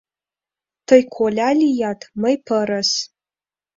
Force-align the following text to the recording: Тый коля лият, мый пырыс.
Тый 0.87 1.01
коля 1.15 1.49
лият, 1.59 2.01
мый 2.21 2.35
пырыс. 2.47 2.91